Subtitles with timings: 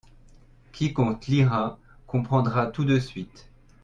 [0.71, 3.51] Quiconque lira comprendra tout de suite.